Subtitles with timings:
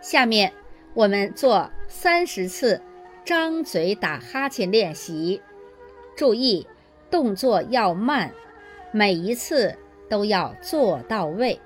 [0.00, 0.52] 下面
[0.94, 2.80] 我们做三十次
[3.24, 5.42] 张嘴打哈欠练习，
[6.16, 6.66] 注意
[7.10, 8.32] 动作要慢，
[8.92, 9.76] 每一次
[10.08, 11.60] 都要做到位。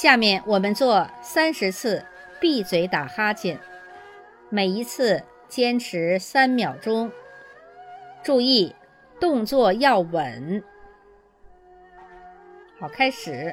[0.00, 2.04] 下面我们做三十次
[2.38, 3.58] 闭嘴打哈欠，
[4.48, 7.10] 每一次坚持三秒钟。
[8.22, 8.72] 注意
[9.18, 10.62] 动作要稳。
[12.78, 13.52] 好，开始。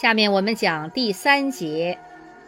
[0.00, 1.98] 下面我们讲第三节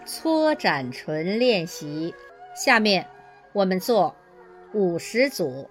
[0.07, 2.15] 搓展唇练习。
[2.55, 3.07] 下面
[3.53, 4.17] 我们做
[4.73, 5.69] 五十组，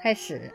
[0.00, 0.52] 开始。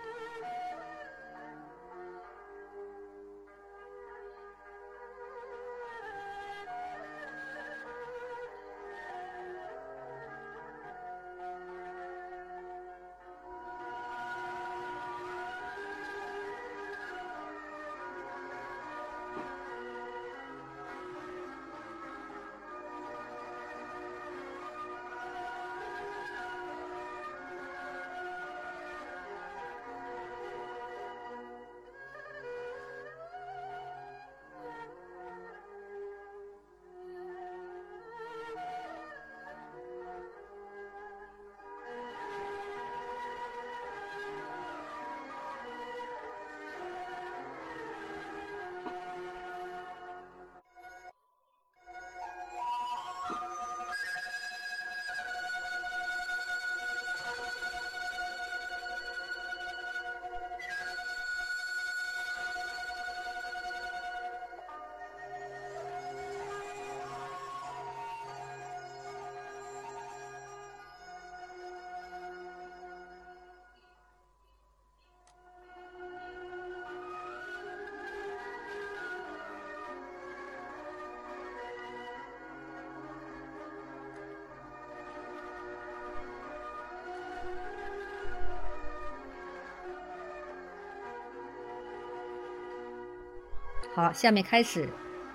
[93.98, 94.88] 好，下面开始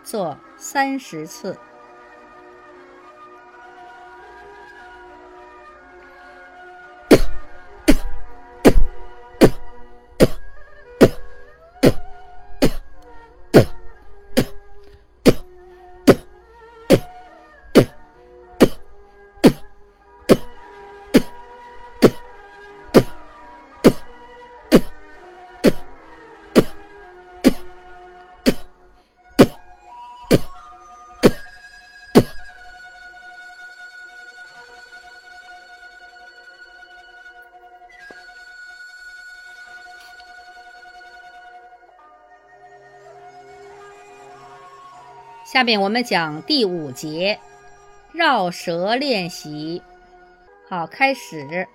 [0.04, 1.58] 做三十次。
[45.52, 47.38] 下面我们讲第五节
[48.10, 49.82] 绕舌练习。
[50.66, 51.68] 好，开始。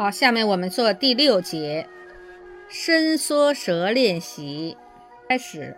[0.00, 1.86] 好，下面我们做第六节
[2.70, 4.74] 伸缩舌练习，
[5.28, 5.76] 开始。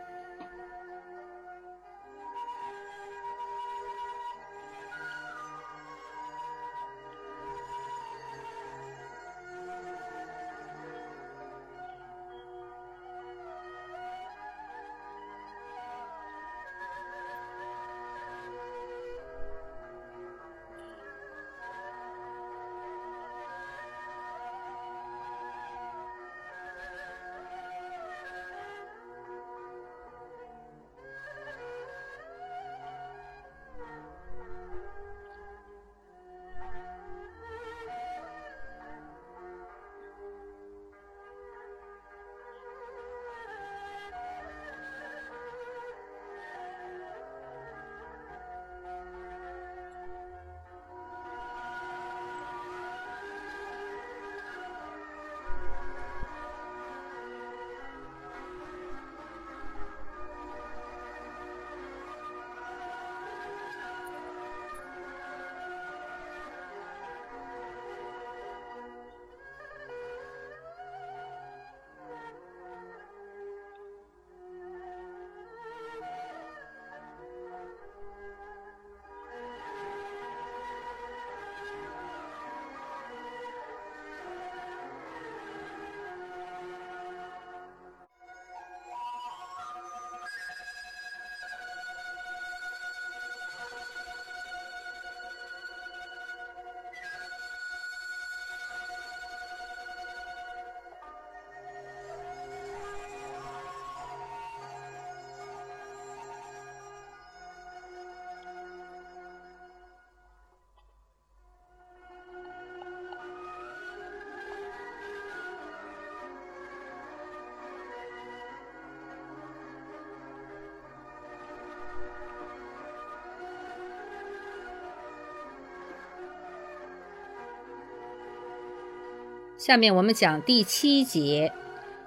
[129.64, 131.52] 下面我们讲第七节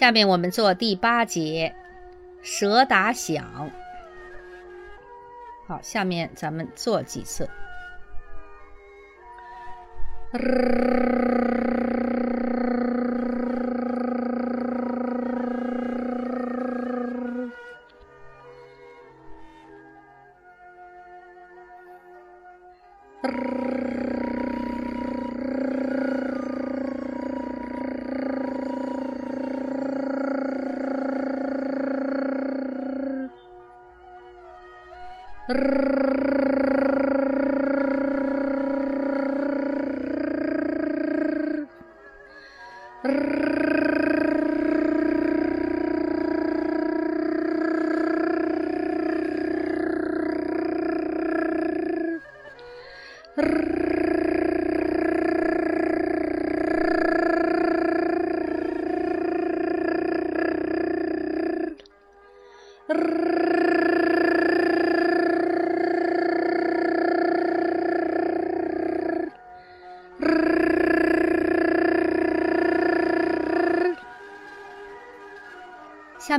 [0.00, 1.74] 下面我们做第八节，
[2.40, 3.70] 舌打响。
[5.68, 7.46] 好，下面咱们做几次。
[35.50, 36.09] 下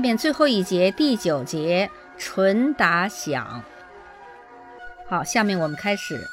[0.02, 3.64] 面最后一节第九节纯打响。
[5.08, 6.28] 好，下面我们开始。